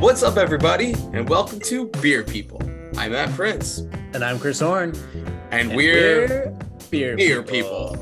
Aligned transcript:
What's 0.00 0.22
up, 0.22 0.36
everybody, 0.36 0.92
and 1.12 1.28
welcome 1.28 1.58
to 1.60 1.86
Beer 2.00 2.22
People. 2.22 2.62
I'm 2.96 3.12
Matt 3.12 3.30
Prince, 3.34 3.78
And 4.14 4.24
I'm 4.24 4.38
Chris 4.38 4.60
Horn. 4.60 4.92
and, 5.50 5.68
And 5.68 5.76
we're, 5.76 6.54
beer, 6.90 7.16
Beer 7.16 7.42
People. 7.42 7.96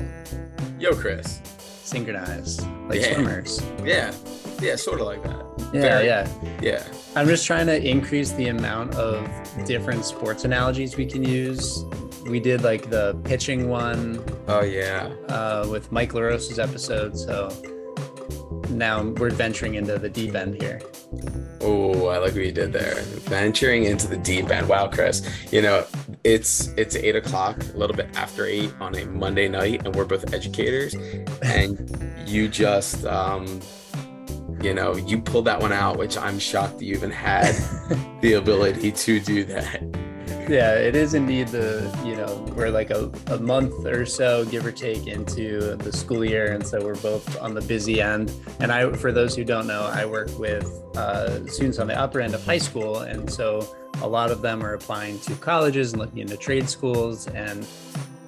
Yo, 0.79 0.95
Chris. 0.95 1.41
Synchronized, 1.83 2.65
like 2.89 3.01
Yeah. 3.01 3.15
swimmers. 3.15 3.61
Yeah, 3.85 4.13
yeah, 4.61 4.77
sort 4.77 5.01
of 5.01 5.07
like 5.07 5.23
that. 5.23 5.45
Yeah, 5.73 5.81
Very- 5.81 6.07
yeah. 6.07 6.29
Yeah, 6.61 6.83
I'm 7.15 7.27
just 7.29 7.47
trying 7.47 7.67
to 7.67 7.87
increase 7.87 8.33
the 8.33 8.49
amount 8.49 8.95
of 8.95 9.29
different 9.67 10.07
sports 10.07 10.45
analogies 10.47 10.97
we 10.97 11.05
can 11.05 11.23
use. 11.23 11.85
We 12.25 12.41
did 12.41 12.63
like 12.63 12.89
the 12.89 13.21
pitching 13.25 13.69
one 13.69 14.25
oh 14.49 14.63
yeah, 14.63 15.13
uh, 15.29 15.67
with 15.71 15.93
Mike 15.93 16.15
LaRosa's 16.15 16.59
episode. 16.59 17.19
So 17.19 17.51
now 18.71 19.03
we're 19.03 19.29
venturing 19.29 19.75
into 19.75 19.99
the 19.99 20.09
deep 20.09 20.35
end 20.35 20.55
here. 20.55 20.81
Oh, 21.61 22.07
I 22.07 22.17
like 22.17 22.33
what 22.33 22.45
you 22.45 22.53
did 22.53 22.73
there. 22.73 22.95
Venturing 23.03 23.85
into 23.85 24.09
the 24.09 24.17
deep 24.17 24.51
end. 24.51 24.67
Wow, 24.67 24.89
Chris. 24.89 25.23
You 25.53 25.61
know, 25.61 25.85
it's 26.25 26.69
it's 26.79 26.97
eight 26.97 27.15
o'clock, 27.15 27.63
a 27.75 27.77
little 27.77 27.95
bit 27.95 28.09
after 28.15 28.47
eight 28.47 28.73
on 28.81 28.97
a 28.97 29.05
Monday 29.05 29.49
night, 29.49 29.83
and 29.85 29.95
we're 29.95 30.07
both 30.07 30.33
educators. 30.33 30.95
And 31.43 32.27
you 32.27 32.49
just 32.49 33.05
um 33.05 33.61
you 34.63 34.73
know, 34.73 34.97
you 34.97 35.21
pulled 35.21 35.47
that 35.47 35.61
one 35.61 35.73
out, 35.73 35.99
which 35.99 36.17
I'm 36.17 36.39
shocked 36.39 36.81
you 36.81 36.95
even 36.95 37.11
had 37.11 37.53
the 38.21 38.35
ability 38.35 38.93
to 38.93 39.21
do 39.21 39.45
that. 39.45 39.83
Yeah, 40.49 40.75
it 40.75 40.97
is 40.97 41.15
indeed 41.15 41.49
the, 41.49 41.89
you 42.05 42.17
know, 42.17 42.45
we're 42.57 42.71
like 42.71 42.91
a, 42.91 43.11
a 43.29 43.39
month 43.39 43.87
or 43.87 44.05
so, 44.05 44.45
give 44.45 44.67
or 44.67 44.73
take, 44.73 45.07
into 45.07 45.77
the 45.77 45.93
school 45.93 46.25
year. 46.25 46.53
And 46.53 46.67
so 46.67 46.85
we're 46.85 46.97
both 46.97 47.41
on 47.41 47.55
the 47.55 47.61
busy 47.61 48.03
end. 48.03 48.33
And 48.59 48.73
I, 48.73 48.93
for 48.93 49.13
those 49.13 49.37
who 49.37 49.45
don't 49.45 49.67
know, 49.67 49.83
I 49.83 50.05
work 50.05 50.37
with 50.39 50.67
uh, 50.97 51.47
students 51.47 51.79
on 51.79 51.87
the 51.87 51.99
upper 51.99 52.21
end 52.21 52.35
of 52.35 52.45
high 52.45 52.59
school. 52.59 52.99
And 52.99 53.31
so 53.31 53.67
a 54.01 54.07
lot 54.07 54.31
of 54.31 54.43
them 54.43 54.65
are 54.65 54.75
applying 54.75 55.19
to 55.21 55.35
colleges 55.37 55.93
and 55.93 56.03
looking 56.03 56.19
into 56.19 56.37
trade 56.37 56.69
schools 56.69 57.29
and 57.29 57.67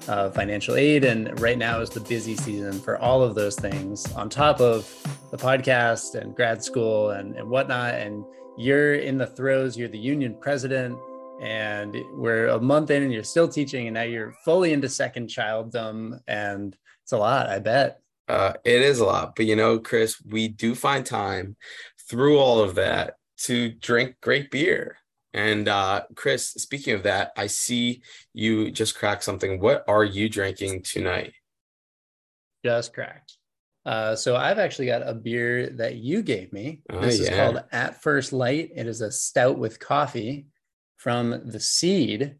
uh, 0.09 0.31
financial 0.31 0.77
aid. 0.77 1.05
And 1.05 1.39
right 1.41 1.59
now 1.59 1.81
is 1.81 1.91
the 1.91 2.01
busy 2.01 2.37
season 2.37 2.73
for 2.81 2.99
all 2.99 3.23
of 3.23 3.35
those 3.35 3.57
things, 3.57 4.11
on 4.13 4.29
top 4.29 4.61
of 4.61 4.89
the 5.31 5.37
podcast 5.37 6.15
and 6.15 6.35
grad 6.35 6.63
school 6.63 7.11
and, 7.11 7.35
and 7.37 7.49
whatnot. 7.49 7.95
And 7.95 8.25
you're 8.57 8.95
in 8.95 9.19
the 9.19 9.27
throes, 9.27 9.77
you're 9.77 9.89
the 9.89 9.99
union 9.99 10.37
president 10.41 10.99
and 11.41 11.97
we're 12.13 12.47
a 12.49 12.61
month 12.61 12.91
in 12.91 13.03
and 13.03 13.13
you're 13.13 13.25
still 13.25 13.49
teaching 13.49 13.89
and 13.89 13.95
now 13.95 14.03
you're 14.03 14.33
fully 14.45 14.73
into 14.73 14.89
second 14.89 15.29
childdom 15.29 16.21
and 16.29 16.77
it's 17.03 17.11
a 17.11 17.19
lot 17.19 17.49
i 17.49 17.59
bet 17.59 18.01
Uh, 18.29 18.53
it 18.65 18.81
is 18.83 19.01
a 19.01 19.05
lot, 19.05 19.35
but 19.35 19.45
you 19.45 19.57
know, 19.57 19.81
Chris, 19.81 20.23
we 20.25 20.47
do 20.49 20.75
find 20.75 21.05
time 21.05 21.57
through 22.09 22.39
all 22.39 22.61
of 22.61 22.77
that 22.77 23.17
to 23.39 23.69
drink 23.69 24.15
great 24.23 24.51
beer. 24.51 24.97
And 25.35 25.69
uh, 25.69 26.05
Chris, 26.15 26.51
speaking 26.51 26.95
of 26.95 27.03
that, 27.03 27.33
I 27.37 27.49
see 27.49 28.03
you 28.33 28.71
just 28.71 28.97
cracked 28.97 29.25
something. 29.25 29.61
What 29.61 29.85
are 29.89 30.05
you 30.05 30.29
drinking 30.29 30.83
tonight? 30.83 31.35
just 32.65 32.95
cracked 32.95 33.37
uh, 33.85 34.17
so 34.17 34.37
i've 34.37 34.59
actually 34.59 34.87
got 34.87 35.07
a 35.07 35.13
beer 35.13 35.69
that 35.69 35.97
you 35.97 36.23
gave 36.23 36.51
me 36.51 36.81
Oh, 36.89 37.01
this 37.01 37.21
is 37.21 37.29
called 37.29 37.63
at 37.73 38.03
first 38.03 38.33
light 38.33 38.71
it 38.75 38.87
is 38.87 39.03
a 39.03 39.13
stout 39.13 39.59
with 39.59 39.79
coffee 39.79 40.47
from 40.97 41.43
the 41.45 41.61
seed 41.61 42.37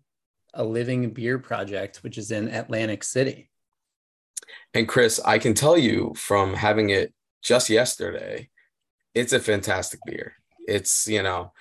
a 0.55 0.65
living 0.65 1.11
beer 1.11 1.39
project 1.39 1.99
which 1.99 2.17
is 2.17 2.31
in 2.31 2.49
atlantic 2.49 3.05
city 3.05 3.51
And 4.73 4.89
Chris, 4.89 5.21
I 5.25 5.39
can 5.39 5.53
tell 5.55 5.77
you 5.77 6.15
from 6.17 6.55
having 6.55 6.91
it 6.91 7.13
just 7.43 7.69
yesterday, 7.69 8.49
it's 9.15 9.33
a 9.33 9.41
fantastic 9.41 10.01
beer. 10.07 10.35
It's 10.67 11.07
you 11.07 11.23
know 11.23 11.53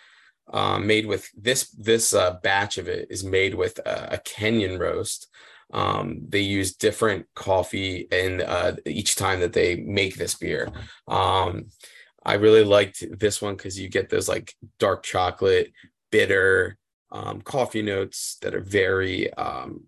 um, 0.52 0.88
made 0.88 1.06
with 1.06 1.30
this 1.36 1.70
this 1.72 2.14
uh, 2.14 2.38
batch 2.44 2.78
of 2.78 2.88
it 2.88 3.08
is 3.10 3.24
made 3.24 3.56
with 3.56 3.80
a, 3.80 4.16
a 4.16 4.18
Kenyan 4.18 4.80
roast. 4.80 5.28
Um, 5.72 6.22
they 6.30 6.42
use 6.42 6.76
different 6.76 7.26
coffee 7.34 8.08
in 8.12 8.42
uh, 8.42 8.76
each 8.86 9.16
time 9.16 9.40
that 9.40 9.54
they 9.54 9.78
make 9.78 10.16
this 10.16 10.36
beer. 10.36 10.72
Um, 11.08 11.68
I 12.24 12.36
really 12.36 12.64
liked 12.64 13.04
this 13.20 13.42
one 13.42 13.56
because 13.56 13.80
you 13.80 13.90
get 13.90 14.10
those 14.10 14.30
like 14.30 14.54
dark 14.80 15.04
chocolate, 15.04 15.74
bitter 16.12 16.78
um, 17.12 17.42
coffee 17.42 17.82
notes 17.82 18.38
that 18.42 18.54
are 18.54 18.62
very 18.62 19.34
um, 19.34 19.86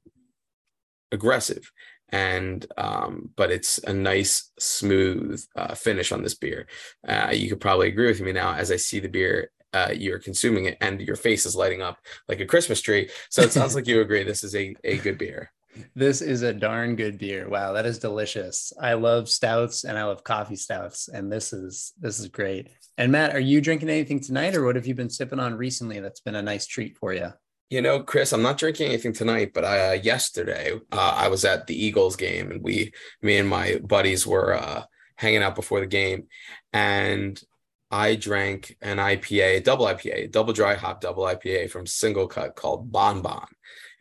aggressive 1.11 1.71
and 2.09 2.67
um 2.77 3.29
but 3.35 3.51
it's 3.51 3.79
a 3.79 3.93
nice 3.93 4.51
smooth 4.59 5.43
uh, 5.55 5.73
finish 5.73 6.11
on 6.11 6.21
this 6.21 6.35
beer 6.35 6.67
uh, 7.07 7.31
you 7.33 7.49
could 7.49 7.59
probably 7.59 7.87
agree 7.87 8.07
with 8.07 8.21
me 8.21 8.31
now 8.31 8.53
as 8.53 8.71
i 8.71 8.75
see 8.75 8.99
the 8.99 9.09
beer 9.09 9.49
uh, 9.75 9.91
you're 9.91 10.19
consuming 10.19 10.65
it 10.65 10.77
and 10.81 11.01
your 11.01 11.15
face 11.15 11.45
is 11.45 11.55
lighting 11.55 11.81
up 11.81 11.97
like 12.29 12.39
a 12.39 12.45
christmas 12.45 12.81
tree 12.81 13.09
so 13.29 13.41
it 13.41 13.51
sounds 13.51 13.75
like 13.75 13.87
you 13.87 14.01
agree 14.01 14.23
this 14.23 14.43
is 14.43 14.55
a, 14.55 14.75
a 14.83 14.97
good 14.97 15.17
beer 15.17 15.51
This 15.95 16.21
is 16.21 16.41
a 16.41 16.53
darn 16.53 16.95
good 16.95 17.17
beer. 17.17 17.49
Wow, 17.49 17.73
that 17.73 17.85
is 17.85 17.99
delicious. 17.99 18.71
I 18.79 18.93
love 18.93 19.27
stouts 19.27 19.83
and 19.83 19.97
I 19.97 20.05
love 20.05 20.23
coffee 20.23 20.55
stouts, 20.55 21.09
and 21.09 21.29
this 21.29 21.51
is 21.51 21.91
this 21.99 22.17
is 22.17 22.29
great. 22.29 22.69
And 22.97 23.11
Matt, 23.11 23.35
are 23.35 23.41
you 23.41 23.59
drinking 23.59 23.89
anything 23.89 24.21
tonight, 24.21 24.55
or 24.55 24.63
what 24.63 24.77
have 24.77 24.87
you 24.87 24.95
been 24.95 25.09
sipping 25.09 25.39
on 25.39 25.55
recently 25.55 25.99
that's 25.99 26.21
been 26.21 26.35
a 26.35 26.41
nice 26.41 26.65
treat 26.65 26.97
for 26.97 27.13
you? 27.13 27.33
you 27.69 27.81
know 27.81 28.03
chris 28.03 28.31
i'm 28.31 28.43
not 28.43 28.57
drinking 28.57 28.87
anything 28.87 29.11
tonight 29.11 29.51
but 29.53 29.65
I, 29.65 29.89
uh, 29.89 29.93
yesterday 29.93 30.73
uh, 30.91 31.13
i 31.17 31.27
was 31.27 31.45
at 31.45 31.65
the 31.65 31.75
eagles 31.75 32.15
game 32.15 32.51
and 32.51 32.61
we 32.61 32.93
me 33.21 33.37
and 33.37 33.49
my 33.49 33.79
buddies 33.83 34.27
were 34.27 34.53
uh, 34.53 34.83
hanging 35.17 35.41
out 35.41 35.55
before 35.55 35.79
the 35.79 35.87
game 35.87 36.27
and 36.73 37.41
I 37.91 38.15
drank 38.15 38.77
an 38.81 38.97
IPA, 38.97 39.63
double 39.63 39.85
IPA, 39.85 40.31
double 40.31 40.53
dry 40.53 40.75
hop 40.75 41.01
double 41.01 41.23
IPA 41.23 41.69
from 41.69 41.85
Single 41.85 42.27
Cut 42.27 42.55
called 42.55 42.91
Bon 42.91 43.21
Bon. 43.21 43.47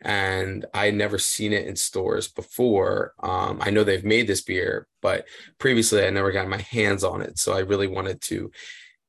And 0.01 0.65
I 0.73 0.85
had 0.85 0.95
never 0.95 1.17
seen 1.17 1.53
it 1.53 1.67
in 1.67 1.75
stores 1.75 2.27
before. 2.27 3.13
Um, 3.21 3.59
I 3.61 3.69
know 3.69 3.83
they've 3.83 4.03
made 4.03 4.27
this 4.27 4.41
beer, 4.41 4.87
but 5.01 5.27
previously 5.59 6.05
I 6.05 6.09
never 6.09 6.31
got 6.31 6.47
my 6.47 6.61
hands 6.61 7.03
on 7.03 7.21
it. 7.21 7.39
So 7.39 7.53
I 7.53 7.59
really 7.59 7.87
wanted 7.87 8.21
to 8.21 8.51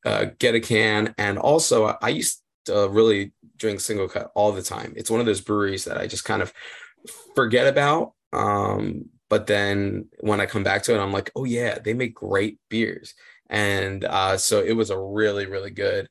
uh, 0.04 0.26
get 0.38 0.54
a 0.54 0.60
can. 0.60 1.14
And 1.18 1.38
also, 1.38 1.96
I 2.00 2.10
used 2.10 2.42
to 2.66 2.88
really 2.88 3.32
drink 3.56 3.80
Single 3.80 4.08
Cut 4.08 4.30
all 4.34 4.52
the 4.52 4.62
time. 4.62 4.94
It's 4.96 5.10
one 5.10 5.20
of 5.20 5.26
those 5.26 5.40
breweries 5.40 5.84
that 5.84 5.98
I 5.98 6.06
just 6.06 6.24
kind 6.24 6.42
of 6.42 6.52
forget 7.34 7.66
about. 7.66 8.12
Um, 8.32 9.06
but 9.28 9.46
then 9.46 10.08
when 10.20 10.40
I 10.40 10.46
come 10.46 10.62
back 10.62 10.84
to 10.84 10.94
it, 10.94 11.00
I'm 11.00 11.12
like, 11.12 11.30
oh, 11.34 11.44
yeah, 11.44 11.78
they 11.78 11.94
make 11.94 12.14
great 12.14 12.58
beers 12.68 13.14
and 13.50 14.04
uh, 14.04 14.36
so 14.36 14.60
it 14.60 14.72
was 14.72 14.90
a 14.90 14.98
really 14.98 15.46
really 15.46 15.70
good 15.70 16.08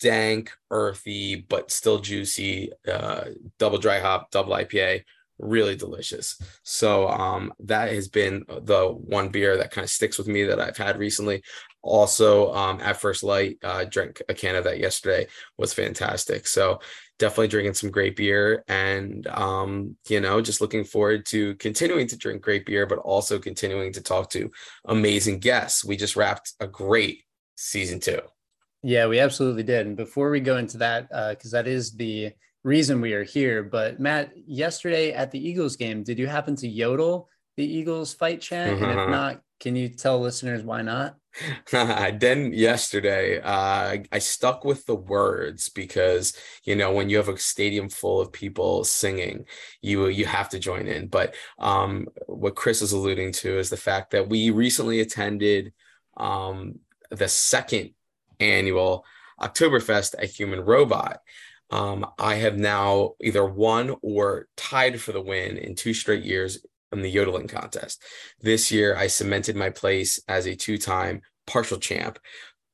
dank 0.00 0.52
earthy 0.70 1.36
but 1.48 1.70
still 1.70 1.98
juicy 1.98 2.72
uh, 2.90 3.24
double 3.58 3.78
dry 3.78 4.00
hop 4.00 4.30
double 4.30 4.52
ipa 4.54 5.02
really 5.42 5.76
delicious. 5.76 6.40
So 6.62 7.08
um, 7.08 7.52
that 7.60 7.92
has 7.92 8.08
been 8.08 8.44
the 8.48 8.88
one 8.88 9.28
beer 9.28 9.56
that 9.56 9.70
kind 9.70 9.84
of 9.84 9.90
sticks 9.90 10.16
with 10.16 10.28
me 10.28 10.44
that 10.44 10.60
i've 10.60 10.76
had 10.76 10.98
recently. 10.98 11.42
Also 11.82 12.52
um, 12.54 12.80
at 12.80 13.00
first 13.00 13.24
light 13.24 13.58
uh, 13.64 13.84
drank 13.84 14.22
a 14.28 14.34
can 14.34 14.54
of 14.54 14.64
that 14.64 14.78
yesterday. 14.78 15.26
Was 15.58 15.74
fantastic. 15.74 16.46
So 16.46 16.80
definitely 17.18 17.48
drinking 17.48 17.74
some 17.74 17.90
great 17.90 18.16
beer 18.16 18.64
and 18.68 19.26
um, 19.28 19.96
you 20.08 20.20
know 20.20 20.40
just 20.40 20.60
looking 20.60 20.84
forward 20.84 21.26
to 21.26 21.54
continuing 21.56 22.06
to 22.06 22.16
drink 22.16 22.42
great 22.42 22.66
beer 22.66 22.86
but 22.86 22.98
also 22.98 23.38
continuing 23.38 23.92
to 23.92 24.00
talk 24.00 24.30
to 24.30 24.50
amazing 24.86 25.40
guests. 25.40 25.84
We 25.84 25.96
just 25.96 26.16
wrapped 26.16 26.52
a 26.60 26.66
great 26.68 27.24
season 27.56 28.00
two. 28.00 28.20
Yeah, 28.84 29.06
we 29.06 29.20
absolutely 29.20 29.62
did. 29.62 29.86
And 29.86 29.96
before 29.96 30.30
we 30.30 30.40
go 30.40 30.56
into 30.56 30.78
that, 30.78 31.08
because 31.30 31.52
that 31.52 31.68
is 31.68 31.92
the 31.92 32.32
reason 32.64 33.00
we 33.00 33.12
are 33.14 33.24
here. 33.24 33.62
But 33.62 34.00
Matt, 34.00 34.32
yesterday 34.46 35.12
at 35.12 35.30
the 35.30 35.48
Eagles 35.48 35.76
game, 35.76 36.02
did 36.02 36.18
you 36.18 36.26
happen 36.26 36.56
to 36.56 36.68
yodel 36.68 37.28
the 37.56 37.64
Eagles 37.64 38.14
fight 38.14 38.40
chant? 38.40 38.82
And 38.82 38.90
if 38.90 39.08
not, 39.08 39.40
can 39.60 39.76
you 39.76 39.88
tell 39.88 40.20
listeners 40.20 40.62
why 40.62 40.82
not? 40.82 41.16
I 41.72 42.10
didn't 42.10 42.52
yesterday 42.52 43.40
uh, 43.40 43.96
i 44.12 44.18
stuck 44.18 44.64
with 44.64 44.84
the 44.84 44.94
words 44.94 45.70
because 45.70 46.36
you 46.64 46.76
know 46.76 46.92
when 46.92 47.08
you 47.08 47.16
have 47.16 47.28
a 47.28 47.38
stadium 47.38 47.88
full 47.88 48.20
of 48.20 48.32
people 48.32 48.84
singing 48.84 49.46
you 49.80 50.08
you 50.08 50.26
have 50.26 50.50
to 50.50 50.58
join 50.58 50.86
in 50.86 51.06
but 51.06 51.34
um, 51.58 52.06
what 52.26 52.54
chris 52.54 52.82
is 52.82 52.92
alluding 52.92 53.32
to 53.32 53.58
is 53.58 53.70
the 53.70 53.76
fact 53.76 54.10
that 54.10 54.28
we 54.28 54.50
recently 54.50 55.00
attended 55.00 55.72
um, 56.18 56.78
the 57.10 57.28
second 57.28 57.90
annual 58.38 59.04
oktoberfest 59.40 60.14
at 60.18 60.28
human 60.28 60.60
robot 60.60 61.20
um, 61.72 62.06
i 62.18 62.36
have 62.36 62.56
now 62.56 63.12
either 63.22 63.44
won 63.44 63.94
or 64.02 64.46
tied 64.56 65.00
for 65.00 65.12
the 65.12 65.20
win 65.20 65.56
in 65.56 65.74
two 65.74 65.92
straight 65.92 66.24
years 66.24 66.64
in 66.92 67.02
the 67.02 67.10
yodeling 67.10 67.48
contest. 67.48 68.02
This 68.40 68.70
year, 68.70 68.96
I 68.96 69.06
cemented 69.06 69.56
my 69.56 69.70
place 69.70 70.20
as 70.28 70.46
a 70.46 70.54
two 70.54 70.78
time 70.78 71.22
partial 71.46 71.78
champ 71.78 72.18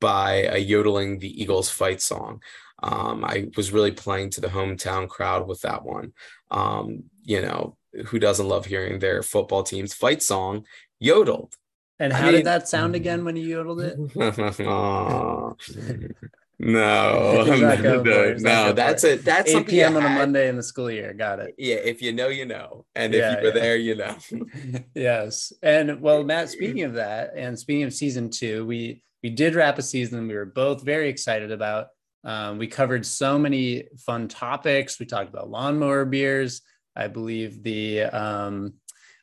by 0.00 0.46
uh, 0.46 0.56
yodeling 0.56 1.18
the 1.18 1.40
Eagles 1.40 1.70
fight 1.70 2.02
song. 2.02 2.42
Um, 2.82 3.24
I 3.24 3.48
was 3.56 3.72
really 3.72 3.92
playing 3.92 4.30
to 4.30 4.40
the 4.40 4.48
hometown 4.48 5.08
crowd 5.08 5.48
with 5.48 5.62
that 5.62 5.84
one. 5.84 6.12
Um, 6.50 7.04
you 7.22 7.42
know, 7.42 7.76
who 8.06 8.18
doesn't 8.18 8.48
love 8.48 8.66
hearing 8.66 8.98
their 8.98 9.22
football 9.22 9.62
team's 9.62 9.94
fight 9.94 10.22
song 10.22 10.66
yodeled? 11.00 11.54
And 11.98 12.12
how 12.12 12.24
I 12.24 12.26
mean, 12.26 12.34
did 12.34 12.46
that 12.46 12.68
sound 12.68 12.94
again 12.94 13.24
when 13.24 13.36
you 13.36 13.48
yodeled 13.48 13.80
it? 13.80 13.96
no, 16.60 17.44
no, 17.44 18.34
no 18.34 18.72
that's 18.72 19.04
it. 19.04 19.24
That's 19.24 19.54
8 19.54 19.68
p.m. 19.68 19.96
on 19.96 20.04
a 20.04 20.08
Monday 20.08 20.48
in 20.48 20.56
the 20.56 20.62
school 20.62 20.90
year. 20.90 21.14
Got 21.14 21.38
it. 21.38 21.54
Yeah, 21.56 21.76
if 21.76 22.02
you 22.02 22.12
know, 22.12 22.26
you 22.26 22.46
know, 22.46 22.84
and 22.96 23.14
if 23.14 23.20
yeah, 23.20 23.30
you 23.30 23.36
were 23.36 23.54
yeah. 23.54 23.62
there, 23.62 23.76
you 23.76 23.94
know. 23.94 24.16
yes, 24.94 25.52
and 25.62 26.00
well, 26.00 26.24
Matt. 26.24 26.48
Speaking 26.58 26.82
of 26.82 26.94
that, 26.94 27.34
and 27.36 27.56
speaking 27.56 27.84
of 27.84 27.94
season 27.94 28.28
two, 28.28 28.66
we 28.66 29.04
we 29.22 29.30
did 29.30 29.54
wrap 29.54 29.78
a 29.78 29.82
season 29.82 30.26
we 30.26 30.34
were 30.34 30.46
both 30.46 30.82
very 30.82 31.08
excited 31.08 31.52
about. 31.52 31.88
Um, 32.24 32.58
we 32.58 32.66
covered 32.66 33.06
so 33.06 33.38
many 33.38 33.84
fun 33.96 34.26
topics. 34.26 34.98
We 34.98 35.06
talked 35.06 35.28
about 35.28 35.50
lawnmower 35.50 36.04
beers. 36.04 36.62
I 36.96 37.06
believe 37.06 37.62
the 37.62 38.02
um, 38.02 38.74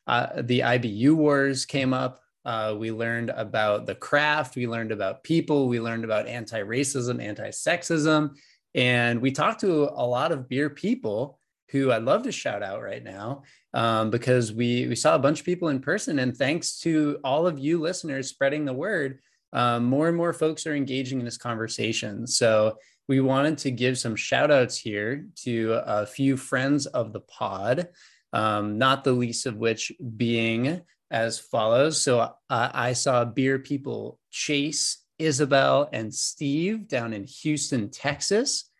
uh, 0.06 0.40
the 0.40 0.60
IBU 0.60 1.12
wars 1.12 1.66
came 1.66 1.92
up. 1.92 2.20
Uh, 2.46 2.76
we 2.78 2.92
learned 2.92 3.30
about 3.30 3.86
the 3.86 3.94
craft. 3.96 4.54
We 4.54 4.68
learned 4.68 4.92
about 4.92 5.24
people. 5.24 5.66
We 5.66 5.80
learned 5.80 6.04
about 6.04 6.28
anti 6.28 6.60
racism, 6.60 7.20
anti 7.20 7.48
sexism. 7.48 8.36
And 8.76 9.20
we 9.20 9.32
talked 9.32 9.60
to 9.62 9.90
a 9.92 10.06
lot 10.06 10.30
of 10.30 10.48
beer 10.48 10.70
people 10.70 11.40
who 11.70 11.90
I'd 11.90 12.04
love 12.04 12.22
to 12.22 12.30
shout 12.30 12.62
out 12.62 12.82
right 12.82 13.02
now 13.02 13.42
um, 13.74 14.10
because 14.10 14.52
we, 14.52 14.86
we 14.86 14.94
saw 14.94 15.16
a 15.16 15.18
bunch 15.18 15.40
of 15.40 15.44
people 15.44 15.70
in 15.70 15.80
person. 15.80 16.20
And 16.20 16.36
thanks 16.36 16.78
to 16.82 17.18
all 17.24 17.48
of 17.48 17.58
you 17.58 17.80
listeners 17.80 18.28
spreading 18.28 18.64
the 18.64 18.72
word, 18.72 19.18
um, 19.52 19.84
more 19.84 20.06
and 20.06 20.16
more 20.16 20.32
folks 20.32 20.68
are 20.68 20.76
engaging 20.76 21.18
in 21.18 21.24
this 21.24 21.36
conversation. 21.36 22.28
So 22.28 22.78
we 23.08 23.20
wanted 23.20 23.58
to 23.58 23.72
give 23.72 23.98
some 23.98 24.14
shout 24.14 24.52
outs 24.52 24.78
here 24.78 25.26
to 25.42 25.80
a 25.84 26.06
few 26.06 26.36
friends 26.36 26.86
of 26.86 27.12
the 27.12 27.20
pod, 27.20 27.88
um, 28.32 28.78
not 28.78 29.02
the 29.02 29.12
least 29.12 29.46
of 29.46 29.56
which 29.56 29.90
being 30.16 30.82
as 31.10 31.38
follows. 31.38 32.00
So 32.00 32.20
uh, 32.20 32.32
I 32.50 32.92
saw 32.92 33.24
beer 33.24 33.58
people 33.58 34.18
Chase, 34.30 34.98
Isabel, 35.18 35.88
and 35.92 36.14
Steve 36.14 36.88
down 36.88 37.12
in 37.12 37.24
Houston, 37.24 37.90
Texas. 37.90 38.70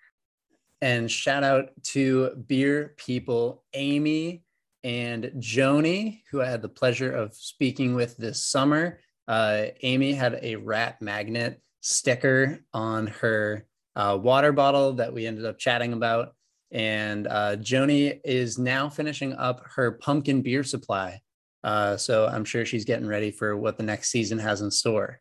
And 0.81 1.11
shout 1.11 1.43
out 1.43 1.71
to 1.85 2.31
beer 2.47 2.95
people 2.97 3.65
Amy 3.73 4.43
and 4.85 5.33
Joni, 5.39 6.23
who 6.31 6.43
I 6.43 6.47
had 6.47 6.63
the 6.63 6.69
pleasure 6.69 7.11
of 7.11 7.35
speaking 7.35 7.95
with 7.95 8.17
this 8.17 8.43
summer. 8.43 9.01
Uh, 9.27 9.67
Amy 9.83 10.13
had 10.13 10.39
a 10.43 10.57
rat 10.57 11.01
magnet 11.01 11.61
sticker 11.81 12.61
on 12.73 13.07
her 13.07 13.67
uh, 13.97 14.19
water 14.21 14.53
bottle 14.53 14.95
that 14.95 15.13
we 15.13 15.27
ended 15.27 15.47
up 15.47 15.59
chatting 15.59 15.93
about. 15.93 16.35
And 16.71 17.27
uh, 17.27 17.57
Joni 17.57 18.21
is 18.25 18.59
now 18.59 18.89
finishing 18.89 19.33
up 19.33 19.63
her 19.77 19.93
pumpkin 19.93 20.43
beer 20.43 20.63
supply. 20.63 21.21
Uh, 21.67 21.97
so 21.97 22.29
I'm 22.29 22.45
sure 22.45 22.65
she's 22.65 22.85
getting 22.85 23.09
ready 23.09 23.33
for 23.33 23.57
what 23.57 23.77
the 23.77 23.83
next 23.83 24.11
season 24.11 24.39
has 24.39 24.61
in 24.61 24.71
store. 24.71 25.21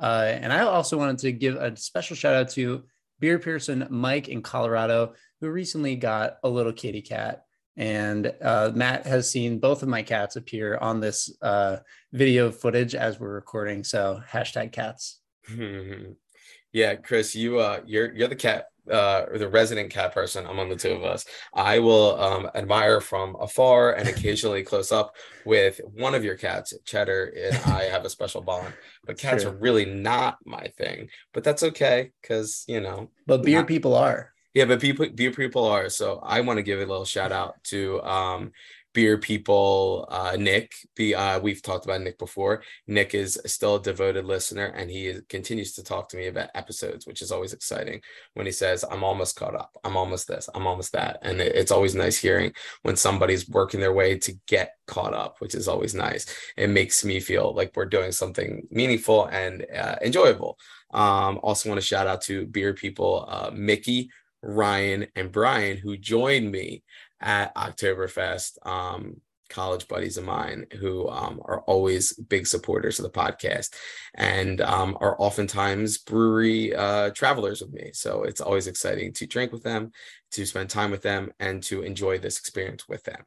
Uh, 0.00 0.24
and 0.26 0.52
I 0.52 0.62
also 0.62 0.98
wanted 0.98 1.18
to 1.18 1.30
give 1.30 1.54
a 1.54 1.76
special 1.76 2.16
shout 2.16 2.34
out 2.34 2.48
to 2.50 2.82
beer 3.20 3.38
person 3.38 3.86
Mike 3.88 4.28
in 4.28 4.42
Colorado, 4.42 5.14
who 5.40 5.48
recently 5.48 5.94
got 5.94 6.38
a 6.42 6.48
little 6.48 6.72
kitty 6.72 7.00
cat. 7.00 7.44
And 7.76 8.34
uh, 8.42 8.72
Matt 8.74 9.06
has 9.06 9.30
seen 9.30 9.60
both 9.60 9.84
of 9.84 9.88
my 9.88 10.02
cats 10.02 10.34
appear 10.34 10.78
on 10.78 10.98
this 10.98 11.32
uh, 11.42 11.76
video 12.12 12.50
footage 12.50 12.96
as 12.96 13.20
we're 13.20 13.32
recording. 13.32 13.84
So 13.84 14.20
hashtag 14.28 14.72
cats. 14.72 15.20
yeah, 16.72 16.96
Chris, 16.96 17.36
you 17.36 17.60
uh, 17.60 17.82
you're 17.86 18.12
you're 18.16 18.26
the 18.26 18.34
cat 18.34 18.66
uh, 18.90 19.26
the 19.36 19.48
resident 19.48 19.90
cat 19.90 20.12
person 20.12 20.46
among 20.46 20.68
the 20.68 20.76
two 20.76 20.92
of 20.92 21.04
us, 21.04 21.24
I 21.54 21.78
will 21.78 22.20
um, 22.20 22.50
admire 22.54 23.00
from 23.00 23.36
afar 23.40 23.92
and 23.92 24.08
occasionally 24.12 24.62
close 24.62 24.92
up 24.92 25.14
with 25.44 25.80
one 25.94 26.14
of 26.14 26.24
your 26.24 26.36
cats, 26.36 26.74
Cheddar, 26.84 27.34
and 27.36 27.56
I 27.72 27.84
have 27.84 28.04
a 28.04 28.10
special 28.10 28.40
bond. 28.40 28.74
But 29.04 29.18
cats 29.18 29.42
True. 29.42 29.52
are 29.52 29.56
really 29.56 29.84
not 29.84 30.38
my 30.44 30.68
thing. 30.76 31.08
But 31.32 31.44
that's 31.44 31.62
okay 31.62 32.12
because 32.20 32.64
you 32.68 32.80
know. 32.80 33.10
But 33.26 33.42
beer 33.42 33.60
not, 33.60 33.68
people 33.68 33.94
are. 33.94 34.32
Yeah, 34.54 34.64
but 34.64 34.80
people, 34.80 35.06
beer 35.14 35.30
people 35.30 35.66
are. 35.66 35.88
So 35.88 36.20
I 36.22 36.40
want 36.40 36.56
to 36.56 36.62
give 36.62 36.80
a 36.80 36.86
little 36.86 37.04
shout 37.04 37.32
out 37.32 37.62
to 37.64 38.02
um, 38.02 38.52
beer 38.94 39.18
people 39.18 40.06
uh, 40.10 40.36
nick 40.38 40.72
uh, 41.16 41.38
we've 41.42 41.62
talked 41.62 41.84
about 41.84 42.00
nick 42.00 42.18
before. 42.18 42.62
Nick 42.86 43.14
is 43.14 43.40
still 43.46 43.76
a 43.76 43.82
devoted 43.82 44.24
listener 44.24 44.66
and 44.66 44.90
he 44.90 45.08
is, 45.08 45.22
continues 45.28 45.74
to 45.74 45.82
talk 45.82 46.08
to 46.08 46.16
me 46.16 46.26
about 46.26 46.50
episodes 46.54 47.06
which 47.06 47.22
is 47.22 47.30
always 47.30 47.52
exciting 47.52 48.00
when 48.34 48.46
he 48.46 48.52
says 48.52 48.84
i'm 48.90 49.04
almost 49.04 49.36
caught 49.36 49.54
up. 49.54 49.76
I'm 49.84 49.96
almost 49.96 50.28
this. 50.28 50.48
I'm 50.54 50.66
almost 50.66 50.92
that. 50.92 51.18
And 51.22 51.40
it, 51.40 51.54
it's 51.54 51.70
always 51.70 51.94
nice 51.94 52.16
hearing 52.16 52.52
when 52.82 52.96
somebody's 52.96 53.48
working 53.48 53.80
their 53.80 53.92
way 53.92 54.18
to 54.18 54.32
get 54.46 54.72
caught 54.86 55.14
up 55.14 55.36
which 55.40 55.54
is 55.54 55.68
always 55.68 55.94
nice. 55.94 56.26
It 56.56 56.68
makes 56.68 57.04
me 57.04 57.20
feel 57.20 57.54
like 57.54 57.72
we're 57.74 57.86
doing 57.86 58.12
something 58.12 58.66
meaningful 58.70 59.26
and 59.26 59.66
uh, 59.74 59.96
enjoyable. 60.02 60.58
Um, 60.92 61.38
also 61.42 61.68
want 61.68 61.80
to 61.80 61.86
shout 61.86 62.06
out 62.06 62.22
to 62.22 62.46
beer 62.46 62.72
people 62.72 63.26
uh, 63.28 63.50
mickey 63.52 64.10
ryan 64.40 65.06
and 65.16 65.32
brian 65.32 65.76
who 65.76 65.96
joined 65.96 66.50
me 66.50 66.82
at 67.20 67.54
Oktoberfest, 67.54 68.66
um, 68.66 69.20
college 69.48 69.88
buddies 69.88 70.16
of 70.16 70.24
mine 70.24 70.66
who 70.78 71.08
um, 71.08 71.40
are 71.44 71.60
always 71.62 72.12
big 72.12 72.46
supporters 72.46 72.98
of 72.98 73.04
the 73.04 73.10
podcast 73.10 73.74
and 74.14 74.60
um, 74.60 74.96
are 75.00 75.16
oftentimes 75.18 75.98
brewery 75.98 76.74
uh, 76.74 77.10
travelers 77.10 77.60
with 77.60 77.72
me. 77.72 77.90
So 77.92 78.24
it's 78.24 78.40
always 78.40 78.66
exciting 78.66 79.12
to 79.14 79.26
drink 79.26 79.52
with 79.52 79.62
them, 79.62 79.92
to 80.32 80.44
spend 80.44 80.70
time 80.70 80.90
with 80.90 81.02
them, 81.02 81.32
and 81.40 81.62
to 81.64 81.82
enjoy 81.82 82.18
this 82.18 82.38
experience 82.38 82.88
with 82.88 83.02
them. 83.04 83.24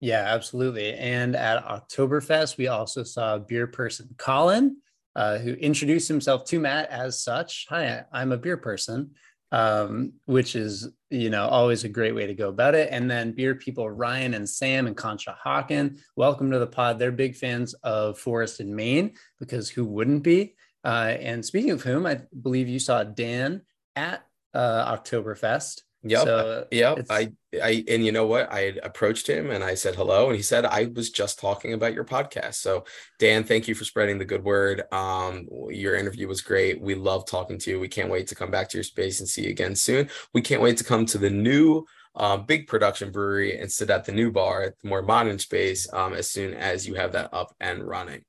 Yeah, 0.00 0.22
absolutely. 0.26 0.94
And 0.94 1.34
at 1.34 1.64
Oktoberfest, 1.64 2.56
we 2.56 2.68
also 2.68 3.02
saw 3.02 3.38
beer 3.38 3.66
person 3.66 4.14
Colin, 4.16 4.76
uh, 5.16 5.38
who 5.38 5.54
introduced 5.54 6.06
himself 6.06 6.44
to 6.46 6.60
Matt 6.60 6.88
as 6.90 7.22
such. 7.22 7.66
Hi, 7.68 8.04
I'm 8.12 8.30
a 8.32 8.38
beer 8.38 8.56
person 8.56 9.10
um, 9.52 10.12
which 10.26 10.56
is 10.56 10.88
you 11.10 11.30
know 11.30 11.46
always 11.46 11.84
a 11.84 11.88
great 11.88 12.14
way 12.14 12.26
to 12.26 12.34
go 12.34 12.48
about 12.48 12.74
it. 12.74 12.88
And 12.92 13.10
then 13.10 13.32
beer 13.32 13.54
people 13.54 13.90
Ryan 13.90 14.34
and 14.34 14.48
Sam 14.48 14.86
and 14.86 14.96
Conshohocken, 14.96 15.98
welcome 16.16 16.50
to 16.50 16.58
the 16.58 16.66
pod. 16.66 16.98
They're 16.98 17.12
big 17.12 17.36
fans 17.36 17.74
of 17.82 18.18
Forest 18.18 18.60
& 18.60 18.64
Main 18.64 19.14
because 19.38 19.68
who 19.68 19.84
wouldn't 19.84 20.22
be? 20.22 20.54
Uh, 20.84 21.16
and 21.20 21.44
speaking 21.44 21.70
of 21.70 21.82
whom, 21.82 22.06
I 22.06 22.20
believe 22.40 22.68
you 22.68 22.78
saw 22.78 23.04
Dan 23.04 23.62
at 23.96 24.24
uh, 24.54 24.96
Oktoberfest. 24.96 25.82
Yep. 26.04 26.22
So 26.22 26.66
yep. 26.70 27.06
I, 27.10 27.32
I, 27.60 27.84
and 27.88 28.04
you 28.04 28.12
know 28.12 28.26
what? 28.26 28.52
I 28.52 28.74
approached 28.82 29.28
him 29.28 29.50
and 29.50 29.64
I 29.64 29.74
said 29.74 29.96
hello, 29.96 30.28
and 30.28 30.36
he 30.36 30.42
said 30.42 30.64
I 30.64 30.90
was 30.94 31.10
just 31.10 31.40
talking 31.40 31.72
about 31.72 31.92
your 31.92 32.04
podcast. 32.04 32.54
So, 32.54 32.84
Dan, 33.18 33.42
thank 33.42 33.66
you 33.66 33.74
for 33.74 33.84
spreading 33.84 34.18
the 34.18 34.24
good 34.24 34.44
word. 34.44 34.82
Um, 34.92 35.48
your 35.70 35.96
interview 35.96 36.28
was 36.28 36.40
great. 36.40 36.80
We 36.80 36.94
love 36.94 37.26
talking 37.26 37.58
to 37.58 37.70
you. 37.70 37.80
We 37.80 37.88
can't 37.88 38.10
wait 38.10 38.28
to 38.28 38.36
come 38.36 38.50
back 38.50 38.68
to 38.70 38.76
your 38.76 38.84
space 38.84 39.18
and 39.18 39.28
see 39.28 39.44
you 39.44 39.50
again 39.50 39.74
soon. 39.74 40.08
We 40.32 40.40
can't 40.40 40.62
wait 40.62 40.76
to 40.78 40.84
come 40.84 41.04
to 41.06 41.18
the 41.18 41.30
new 41.30 41.84
uh, 42.14 42.36
big 42.36 42.66
production 42.68 43.10
brewery 43.10 43.58
and 43.58 43.70
sit 43.70 43.90
at 43.90 44.04
the 44.04 44.12
new 44.12 44.30
bar 44.30 44.62
at 44.62 44.78
the 44.80 44.88
more 44.88 45.02
modern 45.02 45.38
space 45.38 45.92
um, 45.92 46.14
as 46.14 46.30
soon 46.30 46.54
as 46.54 46.86
you 46.86 46.94
have 46.94 47.12
that 47.12 47.32
up 47.32 47.54
and 47.60 47.82
running. 47.82 48.24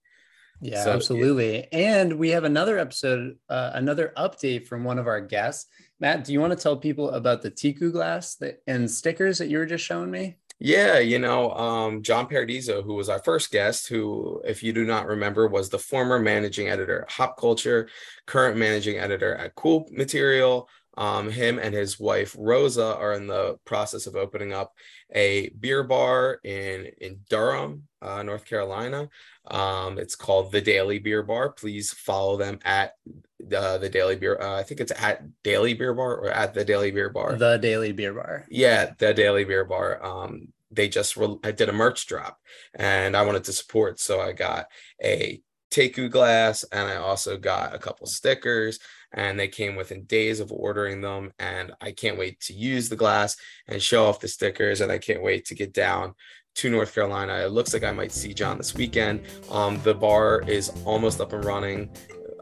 Yeah, 0.61 0.83
so, 0.83 0.91
absolutely. 0.91 1.67
Yeah. 1.71 1.97
And 1.97 2.19
we 2.19 2.29
have 2.29 2.43
another 2.43 2.77
episode, 2.77 3.37
uh, 3.49 3.71
another 3.73 4.13
update 4.17 4.67
from 4.67 4.83
one 4.83 4.99
of 4.99 5.07
our 5.07 5.21
guests. 5.21 5.69
Matt, 5.99 6.23
do 6.23 6.33
you 6.33 6.39
want 6.39 6.51
to 6.51 6.61
tell 6.61 6.77
people 6.77 7.11
about 7.11 7.41
the 7.41 7.51
Teku 7.51 7.91
glass 7.91 8.35
that, 8.35 8.61
and 8.67 8.89
stickers 8.89 9.37
that 9.37 9.49
you 9.49 9.57
were 9.57 9.65
just 9.65 9.85
showing 9.85 10.11
me? 10.11 10.37
Yeah, 10.61 10.99
you 10.99 11.19
know, 11.19 11.51
um, 11.51 12.03
John 12.03 12.27
Paradiso, 12.27 12.81
who 12.81 12.95
was 12.95 13.07
our 13.07 13.19
first 13.19 13.49
guest, 13.49 13.87
who, 13.87 14.41
if 14.43 14.61
you 14.61 14.73
do 14.73 14.83
not 14.83 15.07
remember, 15.07 15.47
was 15.47 15.69
the 15.69 15.79
former 15.79 16.19
managing 16.19 16.67
editor 16.67 17.03
at 17.03 17.11
Hop 17.11 17.37
Culture, 17.37 17.87
current 18.25 18.57
managing 18.57 18.97
editor 18.97 19.35
at 19.35 19.55
Cool 19.55 19.87
Material. 19.91 20.67
Um, 20.99 21.31
him 21.31 21.59
and 21.59 21.73
his 21.73 21.97
wife 21.97 22.35
Rosa 22.37 22.97
are 22.97 23.13
in 23.13 23.25
the 23.25 23.57
process 23.63 24.05
of 24.05 24.17
opening 24.17 24.51
up 24.51 24.73
a 25.15 25.47
beer 25.57 25.81
bar 25.81 26.41
in 26.43 26.91
in 26.99 27.21
Durham, 27.29 27.87
uh, 28.01 28.21
North 28.21 28.43
Carolina. 28.43 29.07
Um, 29.49 29.97
it's 29.97 30.17
called 30.17 30.51
the 30.51 30.59
Daily 30.59 30.99
Beer 30.99 31.23
Bar. 31.23 31.53
Please 31.53 31.93
follow 31.93 32.35
them 32.35 32.59
at 32.65 32.95
the 33.39 33.77
the 33.77 33.87
Daily 33.87 34.17
Beer. 34.17 34.37
Uh, 34.41 34.59
I 34.59 34.63
think 34.63 34.81
it's 34.81 34.91
at 34.91 35.23
Daily 35.41 35.73
Beer 35.73 35.93
Bar 35.93 36.17
or 36.17 36.29
at 36.31 36.53
the 36.53 36.65
Daily 36.65 36.91
Beer 36.91 37.09
Bar. 37.09 37.37
The 37.37 37.57
Daily 37.57 37.93
Beer 37.93 38.13
Bar. 38.13 38.45
Yeah, 38.49 38.91
the 38.97 39.13
Daily 39.13 39.45
Beer 39.45 39.63
Bar. 39.63 40.05
Um, 40.05 40.49
they 40.69 40.89
just 40.89 41.15
re- 41.15 41.39
I 41.45 41.51
did 41.51 41.69
a 41.69 41.73
merch 41.73 42.07
drop, 42.07 42.37
and 42.75 43.15
I 43.15 43.21
wanted 43.23 43.45
to 43.45 43.53
support, 43.53 44.01
so 44.01 44.19
I 44.19 44.33
got 44.33 44.67
a 45.01 45.41
Teku 45.71 46.09
glass, 46.09 46.65
and 46.71 46.87
I 46.89 46.97
also 46.97 47.37
got 47.37 47.73
a 47.73 47.79
couple 47.79 48.05
stickers. 48.07 48.79
And 49.13 49.39
they 49.39 49.47
came 49.47 49.75
within 49.75 50.03
days 50.03 50.39
of 50.39 50.51
ordering 50.51 51.01
them, 51.01 51.31
and 51.39 51.71
I 51.81 51.91
can't 51.91 52.17
wait 52.17 52.39
to 52.41 52.53
use 52.53 52.89
the 52.89 52.95
glass 52.95 53.35
and 53.67 53.81
show 53.81 54.05
off 54.05 54.19
the 54.19 54.27
stickers, 54.27 54.81
and 54.81 54.91
I 54.91 54.99
can't 54.99 55.23
wait 55.23 55.45
to 55.45 55.55
get 55.55 55.73
down 55.73 56.13
to 56.55 56.69
North 56.69 56.93
Carolina. 56.93 57.33
It 57.45 57.51
looks 57.51 57.73
like 57.73 57.83
I 57.83 57.91
might 57.91 58.11
see 58.11 58.33
John 58.33 58.57
this 58.57 58.75
weekend. 58.75 59.21
Um, 59.49 59.79
the 59.83 59.93
bar 59.93 60.43
is 60.47 60.71
almost 60.85 61.21
up 61.21 61.33
and 61.33 61.43
running. 61.45 61.89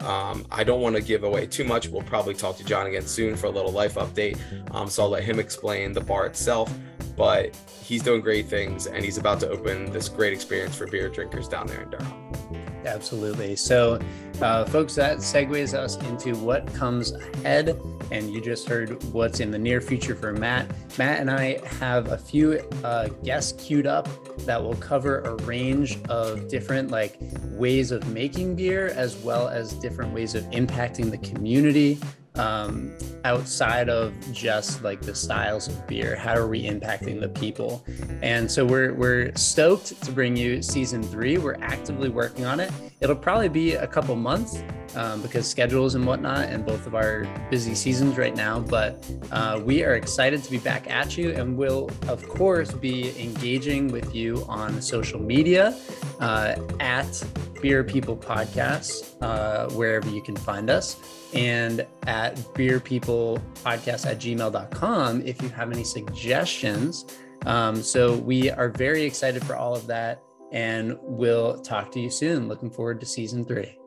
Um, 0.01 0.45
I 0.51 0.63
don't 0.63 0.81
want 0.81 0.95
to 0.95 1.01
give 1.01 1.23
away 1.23 1.47
too 1.47 1.63
much. 1.63 1.87
We'll 1.87 2.03
probably 2.03 2.33
talk 2.33 2.57
to 2.57 2.63
John 2.63 2.87
again 2.87 3.05
soon 3.05 3.35
for 3.35 3.47
a 3.47 3.49
little 3.49 3.71
life 3.71 3.95
update. 3.95 4.39
Um, 4.73 4.89
so 4.89 5.03
I'll 5.03 5.09
let 5.09 5.23
him 5.23 5.39
explain 5.39 5.93
the 5.93 6.01
bar 6.01 6.25
itself. 6.25 6.71
But 7.15 7.55
he's 7.81 8.03
doing 8.03 8.21
great 8.21 8.47
things 8.47 8.85
and 8.85 9.03
he's 9.03 9.17
about 9.17 9.39
to 9.39 9.49
open 9.49 9.91
this 9.91 10.07
great 10.07 10.33
experience 10.33 10.75
for 10.75 10.85
beer 10.85 11.09
drinkers 11.09 11.47
down 11.47 11.67
there 11.67 11.81
in 11.81 11.89
Durham. 11.89 12.76
Absolutely. 12.87 13.55
So, 13.55 13.99
uh, 14.41 14.65
folks, 14.65 14.95
that 14.95 15.17
segues 15.17 15.73
us 15.73 15.97
into 16.07 16.35
what 16.35 16.73
comes 16.73 17.11
ahead. 17.11 17.79
And 18.09 18.31
you 18.33 18.39
just 18.39 18.67
heard 18.67 19.03
what's 19.11 19.41
in 19.41 19.51
the 19.51 19.59
near 19.59 19.81
future 19.81 20.15
for 20.15 20.31
Matt. 20.31 20.71
Matt 20.97 21.19
and 21.19 21.29
I 21.29 21.59
have 21.79 22.11
a 22.11 22.17
few 22.17 22.59
uh, 22.83 23.09
guests 23.23 23.61
queued 23.61 23.85
up 23.85 24.07
that 24.45 24.61
will 24.61 24.75
cover 24.75 25.19
a 25.21 25.35
range 25.43 26.01
of 26.05 26.47
different 26.47 26.89
like 26.89 27.17
ways 27.51 27.91
of 27.91 28.07
making 28.13 28.55
beer, 28.55 28.87
as 28.95 29.17
well 29.17 29.49
as 29.49 29.73
different 29.73 30.13
ways 30.13 30.35
of 30.35 30.43
impacting 30.45 31.11
the 31.11 31.17
community 31.17 31.99
um, 32.37 32.93
outside 33.23 33.89
of 33.89 34.13
just 34.31 34.83
like 34.83 35.01
the 35.01 35.15
styles 35.15 35.67
of 35.67 35.87
beer 35.87 36.15
how 36.15 36.35
are 36.35 36.47
we 36.47 36.63
impacting 36.63 37.19
the 37.19 37.29
people? 37.29 37.83
And 38.21 38.49
so 38.51 38.65
we're 38.65 38.93
we're 38.93 39.35
stoked 39.35 40.01
to 40.03 40.11
bring 40.11 40.35
you 40.35 40.61
season 40.61 41.03
three. 41.03 41.37
We're 41.37 41.61
actively 41.61 42.09
working 42.09 42.45
on 42.45 42.59
it. 42.59 42.71
It'll 43.01 43.15
probably 43.15 43.49
be 43.49 43.73
a 43.73 43.87
couple 43.87 44.15
months 44.15 44.63
um, 44.95 45.21
because 45.21 45.47
schedules 45.47 45.95
and 45.95 46.05
whatnot 46.05 46.49
and 46.49 46.65
both 46.65 46.87
of 46.87 46.95
our 46.95 47.27
busy 47.51 47.75
seasons 47.75 48.17
right 48.17 48.35
now 48.35 48.59
but 48.59 49.05
uh, 49.31 49.61
we 49.63 49.83
are 49.83 49.95
excited 49.95 50.43
to 50.43 50.49
be 50.49 50.57
back 50.57 50.89
at 50.89 51.17
you 51.17 51.31
and 51.31 51.55
we'll 51.55 51.89
of 52.07 52.27
course 52.27 52.71
be 52.73 53.09
engaging 53.21 53.89
with 53.89 54.15
you 54.15 54.43
on 54.47 54.81
social 54.81 55.19
media 55.19 55.77
uh, 56.19 56.55
at 56.79 57.23
beer 57.61 57.83
people 57.83 58.15
podcast 58.15 59.15
uh, 59.21 59.69
wherever 59.75 60.09
you 60.09 60.21
can 60.21 60.35
find 60.35 60.69
us 60.69 61.16
and 61.33 61.85
at 62.05 62.35
beerpeoplepodcast 62.35 64.05
at 64.05 64.19
gmail.com 64.19 65.21
if 65.25 65.41
you 65.41 65.49
have 65.49 65.71
any 65.71 65.83
suggestions. 65.83 67.05
Um, 67.45 67.81
so 67.81 68.15
we 68.17 68.49
are 68.51 68.69
very 68.69 69.03
excited 69.03 69.43
for 69.43 69.55
all 69.55 69.75
of 69.75 69.87
that 69.87 70.21
and 70.51 70.97
we'll 71.01 71.59
talk 71.61 71.91
to 71.91 71.99
you 71.99 72.09
soon. 72.09 72.47
Looking 72.47 72.69
forward 72.69 72.99
to 73.01 73.05
season 73.05 73.45
three. 73.45 73.77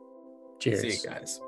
Cheers. 0.59 0.81
See 0.81 0.87
you 0.89 1.09
guys. 1.09 1.41